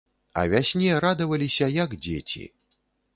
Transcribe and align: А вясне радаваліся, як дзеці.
А 0.41 0.43
вясне 0.53 0.95
радаваліся, 1.05 1.67
як 1.83 1.93
дзеці. 2.07 2.43